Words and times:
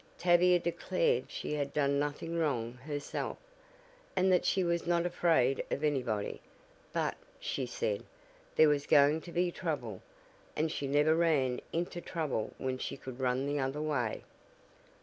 Tavia 0.17 0.57
declared 0.57 1.25
she 1.29 1.53
had 1.53 1.73
done 1.73 1.99
nothing 1.99 2.35
wrong 2.35 2.73
herself, 2.73 3.37
and 4.15 4.31
that 4.33 4.45
she 4.45 4.63
was 4.63 4.87
not 4.87 5.05
afraid 5.05 5.63
of 5.69 5.83
anybody, 5.83 6.41
but, 6.91 7.15
she 7.39 7.67
said, 7.67 8.03
there 8.55 8.67
was 8.67 8.87
going 8.87 9.21
to 9.21 9.31
be 9.31 9.51
trouble, 9.51 10.01
and 10.55 10.71
she 10.71 10.87
never 10.87 11.15
ran 11.15 11.61
into 11.71 12.01
trouble 12.01 12.51
when 12.57 12.79
she 12.79 12.97
could 12.97 13.19
run 13.19 13.45
the 13.45 13.59
other 13.59 13.79
way." 13.79 14.23